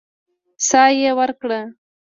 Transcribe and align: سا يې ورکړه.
سا 0.67 0.81
يې 0.99 1.11
ورکړه. 1.19 1.59